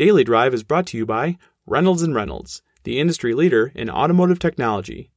[0.00, 4.38] Daily Drive is brought to you by Reynolds and Reynolds, the industry leader in automotive
[4.38, 5.10] technology.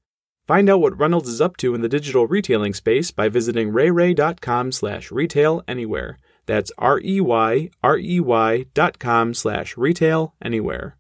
[0.46, 4.74] Find out what Reynolds is up to in the digital retailing space by visiting reyrey.com
[4.74, 6.20] slash retail anywhere.
[6.48, 10.98] That's R-E-Y, R-E-Y dot com slash retail anywhere.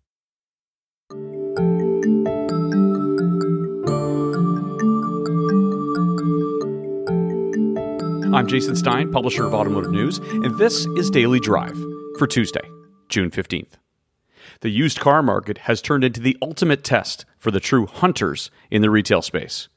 [8.33, 11.77] I'm Jason Stein, publisher of Automotive News, and this is Daily Drive
[12.17, 12.69] for Tuesday,
[13.13, 13.73] June 15th.
[14.61, 18.81] The used car market has turned into the ultimate test for the true hunters in
[18.81, 19.69] the retail space.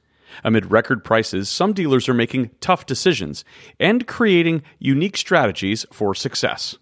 [0.43, 3.45] Amid record prices, some dealers are making tough decisions
[3.79, 6.79] and creating unique strategies for success.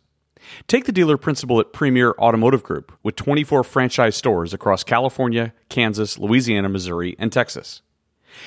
[0.69, 6.21] Take the dealer principal at Premier Automotive Group with 24 franchise stores across California, Kansas,
[6.21, 7.83] Louisiana, Missouri, and Texas.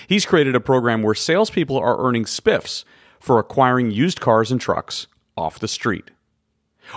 [0.08, 2.86] He's created a program where salespeople are earning spiffs
[3.20, 6.12] for acquiring used cars and trucks off the street.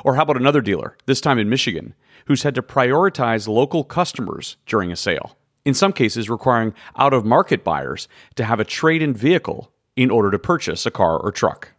[0.04, 1.94] Or how about another dealer, this time in Michigan,
[2.26, 7.24] who's had to prioritize local customers during a sale, in some cases requiring out of
[7.24, 11.32] market buyers to have a trade in vehicle in order to purchase a car or
[11.32, 11.72] truck.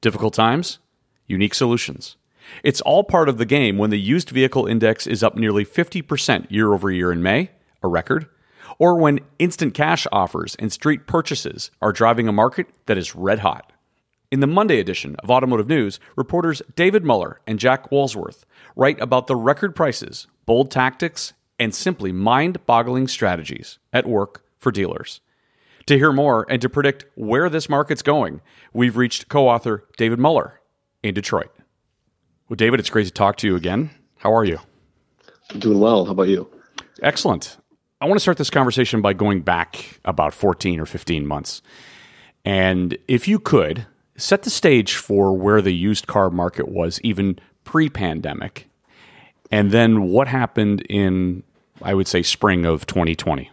[0.00, 0.78] Difficult times?
[1.26, 2.16] Unique solutions.
[2.62, 6.50] It's all part of the game when the used vehicle index is up nearly 50%
[6.50, 7.50] year over year in May,
[7.82, 8.28] a record,
[8.78, 13.40] or when instant cash offers and street purchases are driving a market that is red
[13.40, 13.72] hot.
[14.32, 19.26] In the Monday edition of Automotive News, reporters David Muller and Jack Walsworth write about
[19.26, 25.20] the record prices, bold tactics, and simply mind boggling strategies at work for dealers.
[25.84, 28.40] To hear more and to predict where this market's going,
[28.72, 30.62] we've reached co author David Muller
[31.02, 31.54] in Detroit.
[32.48, 33.90] Well, David, it's great to talk to you again.
[34.16, 34.60] How are you?
[35.50, 36.06] I'm doing well.
[36.06, 36.48] How about you?
[37.02, 37.58] Excellent.
[38.00, 41.60] I want to start this conversation by going back about 14 or 15 months.
[42.46, 43.86] And if you could,
[44.22, 48.68] set the stage for where the used car market was even pre pandemic.
[49.50, 51.42] And then what happened in,
[51.82, 53.50] I would say, spring of 2020?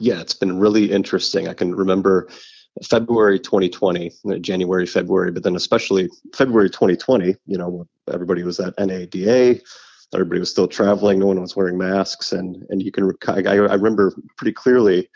[0.00, 1.46] Yeah, it's been really interesting.
[1.46, 2.28] I can remember
[2.82, 8.74] February 2020, uh, January, February, but then especially February 2020, you know, everybody was at
[8.78, 9.60] NADA
[10.14, 11.18] everybody was still traveling.
[11.18, 15.08] No one was wearing masks, and and you can I, I remember pretty clearly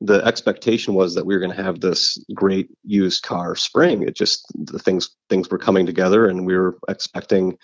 [0.00, 4.02] the expectation was that we were going to have this great used car spring.
[4.02, 7.58] It just the things things were coming together, and we were expecting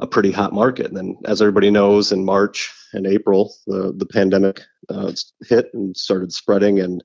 [0.00, 0.86] a pretty hot market.
[0.86, 5.12] And then, as everybody knows, in March and April, the the pandemic uh,
[5.46, 7.04] hit and started spreading, and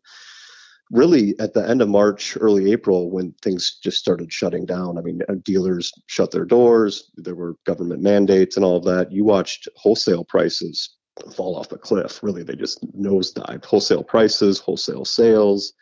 [0.89, 4.97] really at the end of March, early April, when things just started shutting down.
[4.97, 9.11] I mean, uh, dealers shut their doors, there were government mandates and all of that.
[9.11, 10.95] You watched wholesale prices
[11.35, 12.21] fall off a cliff.
[12.23, 13.65] Really, they just nosedived.
[13.65, 15.73] Wholesale prices, wholesale sales.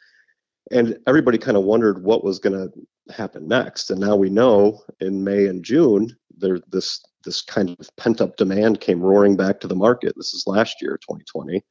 [0.71, 3.91] And everybody kind of wondered what was going to happen next.
[3.91, 8.35] And now we know in May and June, there this this kind of pent up
[8.37, 10.13] demand came roaring back to the market.
[10.15, 11.63] This is last year, 2020.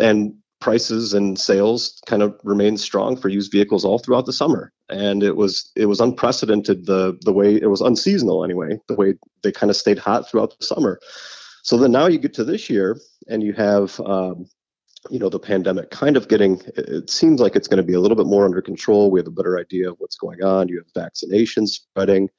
[0.00, 4.72] And prices and sales kind of remained strong for used vehicles all throughout the summer
[4.88, 9.14] and it was it was unprecedented the the way it was unseasonal anyway the way
[9.42, 10.98] they kind of stayed hot throughout the summer
[11.68, 14.48] so then now you get to this year and you have um,
[15.10, 18.00] you know the pandemic kind of getting it seems like it's going to be a
[18.00, 19.10] little bit more under control.
[19.10, 20.68] We have a better idea of what's going on.
[20.68, 22.30] You have vaccinations spreading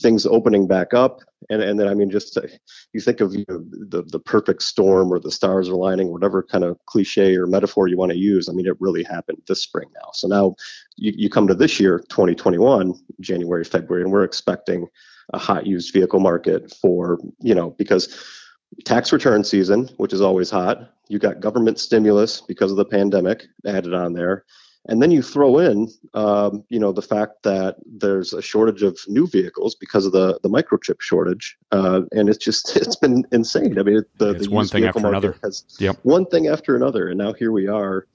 [0.00, 1.20] things opening back up.
[1.48, 2.48] And and then i mean just to,
[2.92, 6.42] you think of you know, the the perfect storm or the stars are aligning whatever
[6.42, 9.62] kind of cliche or metaphor you want to use i mean it really happened this
[9.62, 10.10] spring now.
[10.12, 10.56] So now
[10.96, 14.88] you, you come to this year 2021 january february and we're expecting
[15.34, 18.41] a hot used vehicle market for you know because
[18.84, 23.44] tax return season which is always hot you got government stimulus because of the pandemic
[23.66, 24.44] added on there
[24.86, 28.98] and then you throw in, um, you know, the fact that there's a shortage of
[29.06, 33.78] new vehicles because of the the microchip shortage, uh, and it's just it's been insane.
[33.78, 35.36] I mean, the, it's the one thing after another.
[35.44, 35.98] Has yep.
[36.02, 38.06] one thing after another, and now here we are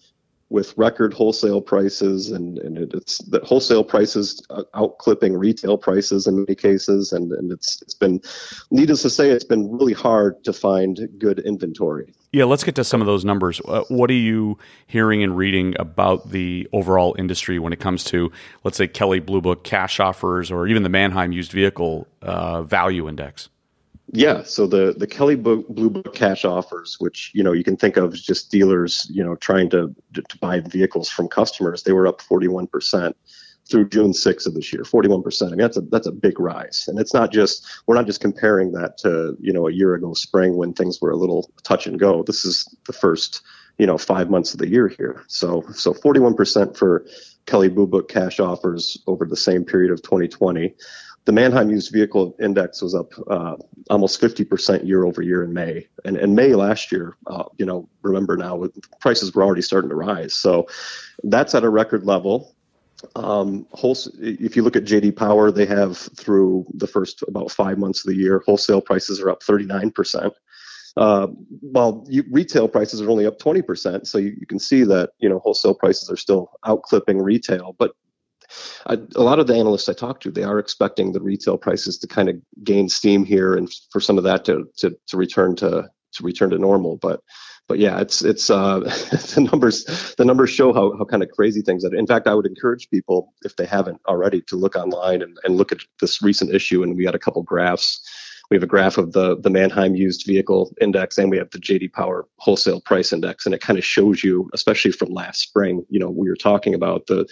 [0.49, 4.41] with record wholesale prices and, and it's the wholesale prices
[4.75, 8.21] outclipping retail prices in many cases and, and it's it's been
[8.71, 12.13] needless to say it's been really hard to find good inventory.
[12.31, 13.59] Yeah let's get to some of those numbers.
[13.65, 14.57] Uh, what are you
[14.87, 18.31] hearing and reading about the overall industry when it comes to
[18.63, 23.09] let's say kelley blue book cash offers or even the manheim used vehicle uh, value
[23.09, 23.49] index
[24.13, 27.97] yeah, so the the Kelley Blue Book cash offers, which you know you can think
[27.97, 32.07] of as just dealers, you know, trying to to buy vehicles from customers, they were
[32.07, 33.17] up 41 percent
[33.69, 35.51] through June 6th of this year, 41 percent.
[35.51, 38.21] I mean, that's a that's a big rise, and it's not just we're not just
[38.21, 41.85] comparing that to you know a year ago spring when things were a little touch
[41.85, 42.23] and go.
[42.23, 43.41] This is the first
[43.77, 45.23] you know five months of the year here.
[45.27, 47.05] So so 41 percent for
[47.45, 50.73] Kelley Blue Book cash offers over the same period of 2020
[51.27, 53.57] the Manheim Used Vehicle Index was up uh,
[53.89, 55.85] almost 50% year over year in May.
[56.05, 58.63] And May last year, uh, you know, remember now,
[59.01, 60.33] prices were already starting to rise.
[60.33, 60.67] So
[61.23, 62.55] that's at a record level.
[63.17, 68.05] Um, if you look at JD Power, they have through the first about five months
[68.05, 70.31] of the year, wholesale prices are up 39%.
[70.95, 71.27] Uh,
[71.59, 74.07] while you, retail prices are only up 20%.
[74.07, 77.75] So you, you, can see that, you know, wholesale prices are still outclipping retail.
[77.77, 77.91] But
[78.85, 81.97] I, a lot of the analysts I talk to, they are expecting the retail prices
[81.99, 85.55] to kind of gain steam here, and for some of that to to, to return
[85.57, 86.97] to to return to normal.
[86.97, 87.21] But
[87.67, 88.79] but yeah, it's it's uh,
[89.35, 89.85] the numbers
[90.17, 91.93] the numbers show how, how kind of crazy things are.
[91.93, 95.57] In fact, I would encourage people if they haven't already to look online and, and
[95.57, 96.83] look at this recent issue.
[96.83, 98.01] And we had a couple graphs.
[98.49, 101.59] We have a graph of the the Manheim used vehicle index, and we have the
[101.59, 105.85] JD Power wholesale price index, and it kind of shows you, especially from last spring.
[105.89, 107.27] You know, we were talking about the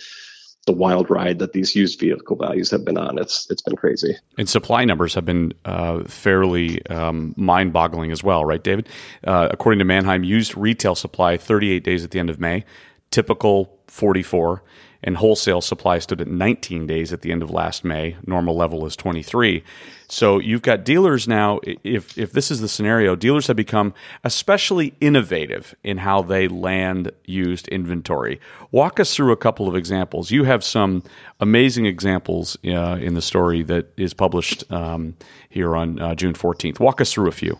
[0.66, 3.18] the wild ride that these used vehicle values have been on.
[3.20, 4.18] It's it's been crazy.
[4.38, 8.90] And supply numbers have been uh, fairly um, mind-boggling as well, right, David?
[9.24, 12.66] Uh, according to Manheim, used retail supply 38 days at the end of May,
[13.12, 14.64] typical 44
[15.04, 18.18] and wholesale supply stood at 19 days at the end of last May.
[18.26, 19.64] Normal level is 23.
[20.08, 21.60] So you've got dealers now.
[21.84, 23.94] If if this is the scenario, dealers have become
[24.24, 28.40] especially innovative in how they land used inventory.
[28.72, 30.32] Walk us through a couple of examples.
[30.32, 31.04] You have some
[31.40, 35.16] amazing examples uh, in the story that is published um,
[35.50, 36.80] here on uh, June 14th.
[36.80, 37.60] Walk us through a few.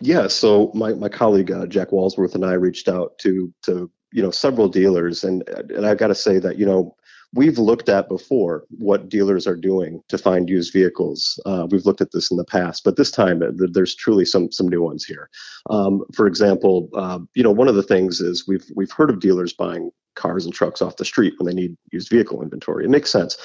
[0.00, 4.22] Yeah, so my, my colleague uh, Jack Walsworth and I reached out to to you
[4.22, 6.94] know several dealers and and I've got to say that you know
[7.32, 11.38] we've looked at before what dealers are doing to find used vehicles.
[11.46, 14.50] Uh, we've looked at this in the past, but this time uh, there's truly some
[14.50, 15.30] some new ones here.
[15.68, 19.20] Um, for example, uh, you know one of the things is we've we've heard of
[19.20, 22.84] dealers buying cars and trucks off the street when they need used vehicle inventory.
[22.84, 23.36] It makes sense.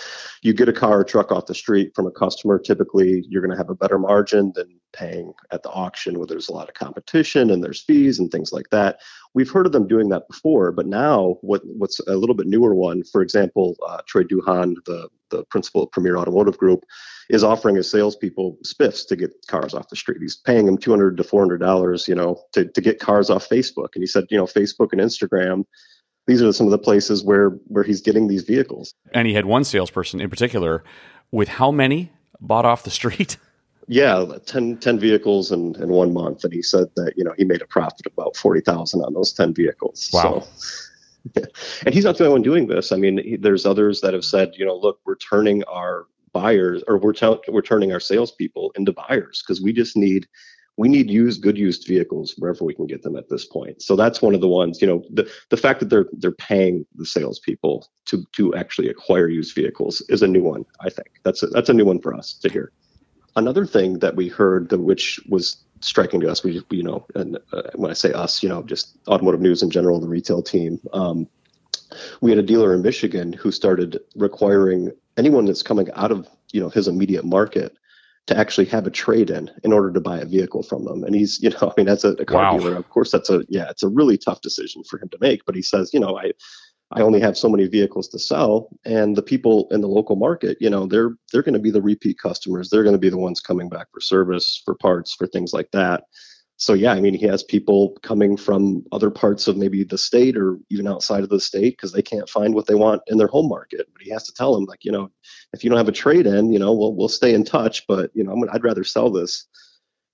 [0.41, 3.51] You get a car or truck off the street from a customer, typically you're going
[3.51, 6.73] to have a better margin than paying at the auction where there's a lot of
[6.73, 8.99] competition and there's fees and things like that.
[9.33, 12.73] We've heard of them doing that before, but now what, what's a little bit newer
[12.73, 16.85] one, for example, uh, Troy Duhon, the, the principal of Premier Automotive Group,
[17.29, 20.19] is offering his salespeople spiffs to get cars off the street.
[20.21, 23.89] He's paying them 200 to 400 dollars, you know, to, to get cars off Facebook.
[23.95, 25.65] And he said, you know, Facebook and Instagram
[26.27, 28.93] these are some of the places where where he's getting these vehicles.
[29.13, 30.83] And he had one salesperson in particular
[31.31, 33.37] with how many bought off the street?
[33.87, 37.45] Yeah, 10, 10 vehicles in, in one month, and he said that you know he
[37.45, 40.09] made a profit of about forty thousand on those ten vehicles.
[40.11, 40.43] Wow.
[41.35, 41.43] So,
[41.85, 42.91] and he's not the only one doing this.
[42.91, 46.83] I mean, he, there's others that have said, you know, look, we're turning our buyers
[46.87, 50.27] or we're t- we're turning our salespeople into buyers because we just need
[50.77, 53.81] we need used good used vehicles wherever we can get them at this point.
[53.81, 56.85] So that's one of the ones, you know, the, the fact that they're they're paying
[56.95, 60.65] the salespeople to to actually acquire used vehicles is a new one.
[60.81, 62.71] I think that's a, that's a new one for us to hear.
[63.37, 67.37] Another thing that we heard, that which was striking to us, we you know, and
[67.53, 70.79] uh, when I say us, you know, just automotive news in general, the retail team.
[70.93, 71.27] Um,
[72.19, 76.61] we had a dealer in Michigan who started requiring anyone that's coming out of you
[76.61, 77.77] know his immediate market
[78.27, 81.03] to actually have a trade in in order to buy a vehicle from them.
[81.03, 82.57] And he's, you know, I mean, that's a, a car wow.
[82.57, 82.75] dealer.
[82.75, 85.45] Of course, that's a, yeah, it's a really tough decision for him to make.
[85.45, 86.31] But he says, you know, I,
[86.91, 90.57] I only have so many vehicles to sell, and the people in the local market,
[90.61, 92.69] you know, they're they're going to be the repeat customers.
[92.69, 95.71] They're going to be the ones coming back for service, for parts, for things like
[95.71, 96.03] that
[96.57, 100.37] so yeah, I mean, he has people coming from other parts of maybe the state
[100.37, 103.27] or even outside of the state because they can't find what they want in their
[103.27, 103.87] home market.
[103.91, 105.11] But he has to tell them, like, you know,
[105.53, 108.09] if you don't have a trade in, you know, we'll we'll stay in touch, but
[108.13, 109.47] you know, I'm, I'd rather sell this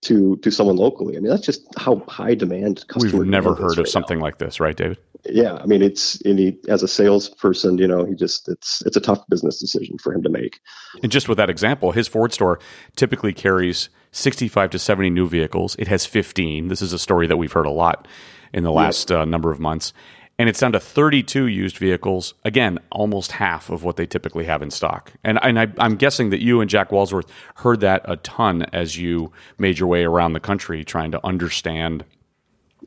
[0.03, 1.15] to to someone locally.
[1.15, 2.87] I mean, that's just how high demand.
[2.87, 3.13] Customers.
[3.13, 4.25] We've never heard of right something now.
[4.25, 4.97] like this, right, David?
[5.25, 9.01] Yeah, I mean, it's he, as a salesperson, you know, he just it's it's a
[9.01, 10.59] tough business decision for him to make.
[11.03, 12.59] And just with that example, his Ford store
[12.95, 15.75] typically carries 65 to 70 new vehicles.
[15.79, 16.67] It has 15.
[16.67, 18.07] This is a story that we've heard a lot
[18.53, 19.93] in the last uh, number of months.
[20.37, 22.33] And it's down to 32 used vehicles.
[22.43, 25.13] Again, almost half of what they typically have in stock.
[25.23, 28.97] And, and I, am guessing that you and Jack Walsworth heard that a ton as
[28.97, 32.03] you made your way around the country trying to understand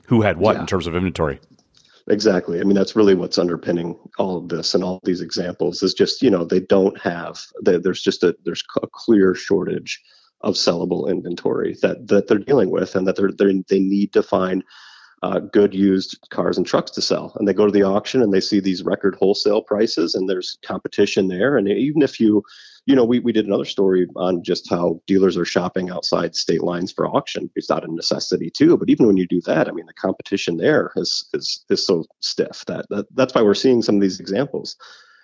[0.06, 0.62] who had what yeah.
[0.62, 1.38] in terms of inventory.
[2.08, 2.60] Exactly.
[2.60, 6.22] I mean, that's really what's underpinning all of this and all these examples is just,
[6.22, 10.02] you know, they don't have, they, there's just a, there's a clear shortage
[10.44, 14.22] of sellable inventory that that they're dealing with, and that they're, they're they need to
[14.22, 14.64] find
[15.24, 17.32] uh, good used cars and trucks to sell.
[17.36, 20.58] And they go to the auction and they see these record wholesale prices, and there's
[20.62, 21.56] competition there.
[21.56, 22.42] And even if you,
[22.84, 26.62] you know, we, we did another story on just how dealers are shopping outside state
[26.62, 27.50] lines for auction.
[27.56, 30.58] It's not a necessity too, but even when you do that, I mean, the competition
[30.58, 34.20] there is is is so stiff that, that that's why we're seeing some of these
[34.20, 34.76] examples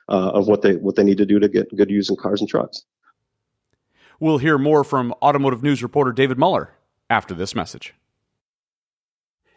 [0.09, 2.41] uh, of what they what they need to do to get good used in cars
[2.41, 2.87] and trucks.
[4.21, 6.75] We'll hear more from automotive news reporter David Muller
[7.09, 7.95] after this message.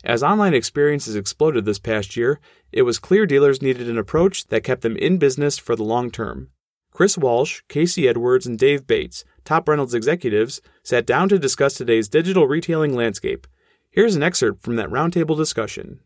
[0.05, 2.39] As online experiences exploded this past year,
[2.71, 6.09] it was clear dealers needed an approach that kept them in business for the long
[6.09, 6.49] term.
[6.91, 12.07] Chris Walsh, Casey Edwards, and Dave Bates, top Reynolds executives, sat down to discuss today's
[12.07, 13.47] digital retailing landscape.
[13.89, 15.99] Here's an excerpt from that roundtable discussion.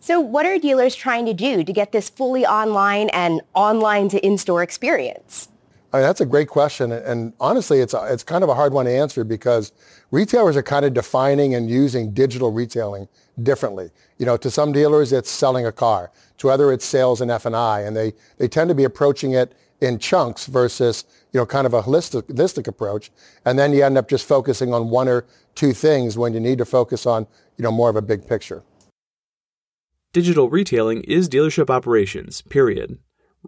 [0.00, 4.24] So, what are dealers trying to do to get this fully online and online to
[4.24, 5.48] in store experience?
[5.92, 6.92] I mean, that's a great question.
[6.92, 9.72] And honestly, it's, a, it's kind of a hard one to answer because
[10.10, 13.08] retailers are kind of defining and using digital retailing
[13.42, 13.90] differently.
[14.18, 16.10] You know, to some dealers, it's selling a car.
[16.38, 17.80] To other, it's sales and F&I.
[17.82, 21.74] And they, they tend to be approaching it in chunks versus, you know, kind of
[21.74, 23.10] a holistic, holistic approach.
[23.44, 25.24] And then you end up just focusing on one or
[25.54, 27.26] two things when you need to focus on,
[27.56, 28.62] you know, more of a big picture.
[30.12, 32.98] Digital retailing is dealership operations, period.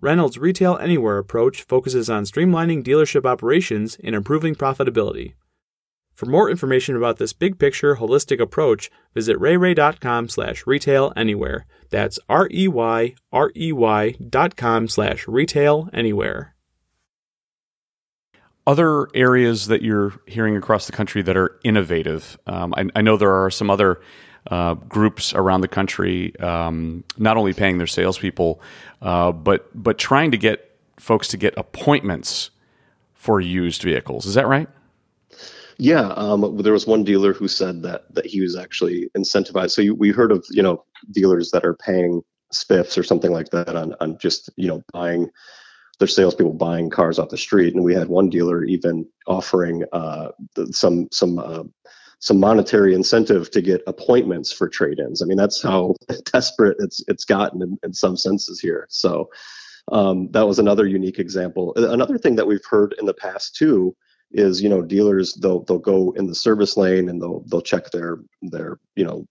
[0.00, 5.34] Reynolds' Retail Anywhere approach focuses on streamlining dealership operations and improving profitability.
[6.14, 11.64] For more information about this big picture holistic approach, visit reyrey.com slash retail anywhere.
[11.90, 16.54] That's R-E-Y, R-E-Y dot com slash retail anywhere.
[18.66, 22.38] Other areas that you're hearing across the country that are innovative.
[22.46, 24.00] Um, I, I know there are some other
[24.48, 28.60] uh, groups around the country, um, not only paying their salespeople,
[29.02, 32.50] uh, but but trying to get folks to get appointments
[33.14, 34.26] for used vehicles.
[34.26, 34.68] Is that right?
[35.78, 39.70] Yeah, um, there was one dealer who said that that he was actually incentivized.
[39.70, 43.50] So you, we heard of you know dealers that are paying spiffs or something like
[43.50, 45.30] that on on just you know buying
[45.98, 50.28] their salespeople buying cars off the street, and we had one dealer even offering uh,
[50.70, 51.64] some some uh,
[52.20, 55.22] some monetary incentive to get appointments for trade-ins.
[55.22, 55.94] I mean, that's how
[56.32, 58.86] desperate it's it's gotten in, in some senses here.
[58.90, 59.30] So
[59.92, 61.72] um, that was another unique example.
[61.76, 63.94] Another thing that we've heard in the past too
[64.32, 67.90] is you know dealers they'll they'll go in the service lane and they'll they'll check
[67.90, 69.26] their their you know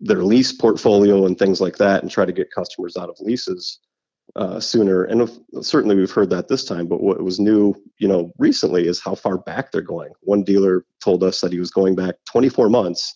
[0.00, 3.78] their lease portfolio and things like that and try to get customers out of leases
[4.36, 5.04] uh, sooner.
[5.04, 5.30] And if,
[5.62, 9.14] certainly we've heard that this time, but what was new, you know, recently is how
[9.14, 10.12] far back they're going.
[10.20, 13.14] One dealer told us that he was going back 24 months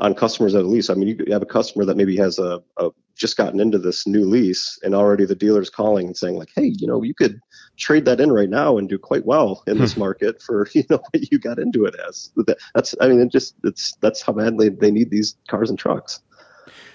[0.00, 0.90] on customers at a lease.
[0.90, 4.06] I mean, you have a customer that maybe has a, a just gotten into this
[4.06, 7.38] new lease, and already the dealer's calling and saying like, "Hey, you know, you could
[7.78, 10.00] trade that in right now and do quite well in this hmm.
[10.00, 12.32] market for you know what you got into it as."
[12.74, 16.20] That's, I mean, it just it's that's how badly they need these cars and trucks.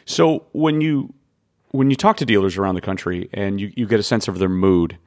[0.05, 1.13] So when you
[1.75, 4.39] when you talk to dealers around the country and you, you get a sense of
[4.39, 4.97] their mood,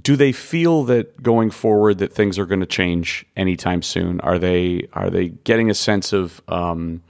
[0.00, 4.20] do they feel that going forward that things are going to change anytime soon?
[4.20, 7.02] Are they are they getting a sense of um,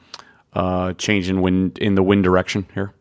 [0.52, 2.92] uh, change in wind in the wind direction here?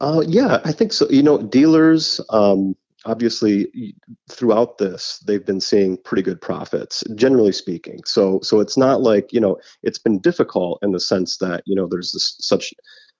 [0.00, 1.08] Uh, yeah, I think so.
[1.10, 2.74] You know, dealers um,
[3.04, 3.94] obviously
[4.30, 8.00] throughout this they've been seeing pretty good profits, generally speaking.
[8.04, 11.74] So so it's not like you know it's been difficult in the sense that you
[11.74, 12.72] know there's this such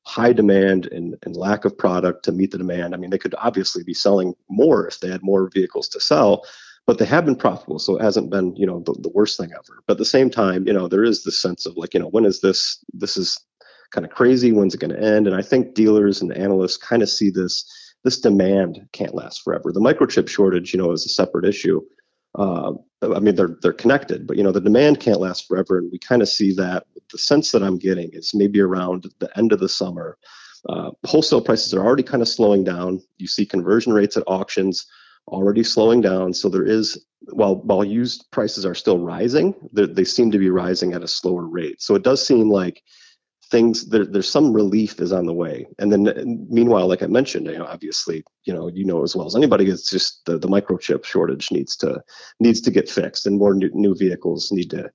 [0.05, 2.95] high demand and, and lack of product to meet the demand.
[2.95, 6.45] I mean, they could obviously be selling more if they had more vehicles to sell,
[6.87, 7.79] but they have been profitable.
[7.79, 9.83] So it hasn't been, you know, the, the worst thing ever.
[9.87, 12.09] But at the same time, you know, there is this sense of like, you know,
[12.09, 13.39] when is this, this is
[13.93, 14.51] kind of crazy.
[14.51, 15.27] When's it going to end?
[15.27, 17.65] And I think dealers and analysts kind of see this,
[18.03, 19.71] this demand can't last forever.
[19.71, 21.81] The microchip shortage, you know, is a separate issue.
[22.35, 22.73] Uh,
[23.03, 25.99] I mean, they're they're connected, but you know, the demand can't last forever, and we
[25.99, 26.87] kind of see that.
[27.11, 30.17] The sense that I'm getting is maybe around the end of the summer,
[30.69, 33.03] uh, wholesale prices are already kind of slowing down.
[33.19, 34.87] You see conversion rates at auctions
[35.29, 36.33] already slowing down.
[36.33, 40.95] So there is, while while used prices are still rising, they seem to be rising
[40.95, 41.83] at a slower rate.
[41.83, 42.83] So it does seem like
[43.53, 45.67] things there, there's some relief is on the way.
[45.79, 46.03] And then
[46.51, 49.65] meanwhile like i mentioned you know obviously you know you know as well as anybody
[49.69, 52.03] it's just the, the microchip shortage needs to
[52.41, 54.91] needs to get fixed and more new, new vehicles need to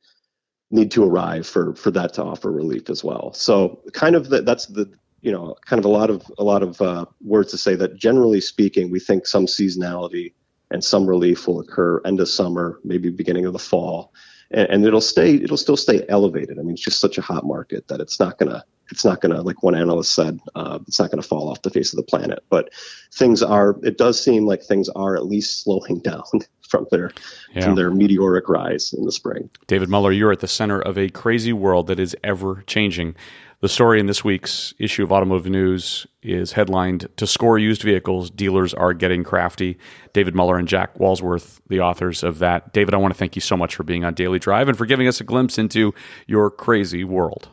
[0.71, 3.31] need to arrive for for that to offer relief as well.
[3.33, 6.63] So kind of the, that's the you know kind of a lot of a lot
[6.63, 10.33] of uh, words to say that generally speaking we think some seasonality
[10.71, 14.13] and some relief will occur end of summer maybe beginning of the fall
[14.51, 16.59] and, and it'll stay it'll still stay elevated.
[16.59, 19.41] I mean, it's just such a hot market that it's not gonna it's not gonna
[19.41, 22.43] like one analyst said uh, it's not gonna fall off the face of the planet.
[22.49, 22.69] But
[23.13, 26.23] things are it does seem like things are at least slowing down
[26.67, 27.11] from their
[27.53, 27.65] yeah.
[27.65, 29.49] from their meteoric rise in the spring.
[29.67, 33.15] David Muller, you're at the center of a crazy world that is ever changing.
[33.59, 38.29] The story in this week's issue of Automotive News is headlined To Score Used Vehicles,
[38.29, 39.79] Dealers Are Getting Crafty.
[40.13, 42.71] David Muller and Jack Walsworth, the authors of that.
[42.71, 44.85] David, I want to thank you so much for being on Daily Drive and for
[44.85, 45.91] giving us a glimpse into
[46.27, 47.49] your crazy world.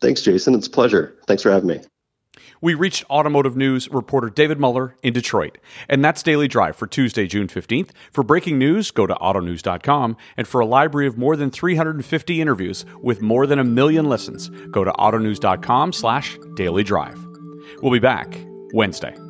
[0.00, 0.54] Thanks, Jason.
[0.54, 1.14] It's a pleasure.
[1.26, 1.80] Thanks for having me.
[2.60, 5.58] We reached automotive news reporter David Muller in Detroit.
[5.88, 7.90] And that's Daily Drive for Tuesday, June 15th.
[8.12, 10.16] For breaking news, go to autonews.com.
[10.36, 14.48] And for a library of more than 350 interviews with more than a million listens,
[14.70, 17.18] go to autonews.com slash daily drive.
[17.82, 18.38] We'll be back
[18.72, 19.27] Wednesday.